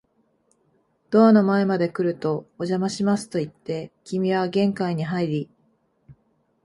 [1.11, 5.49] ドアの前まで来ると、お邪魔しますと言って、君は玄関に入り、